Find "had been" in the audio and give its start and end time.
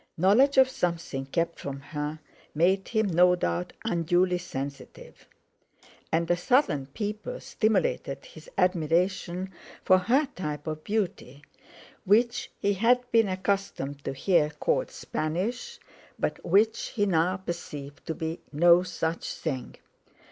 12.73-13.27